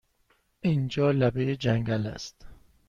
[0.61, 2.45] اینجا لبه جنگل است!